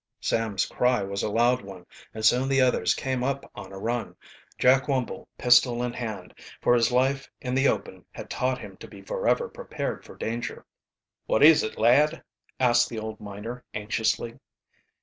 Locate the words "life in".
6.91-7.53